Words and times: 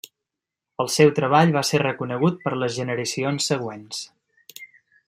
El 0.83 0.89
seu 0.93 1.11
treball 1.19 1.53
va 1.57 1.63
ser 1.69 1.81
reconegut 1.83 2.41
per 2.47 2.55
les 2.63 2.77
generacions 2.81 3.53
següents. 3.55 4.03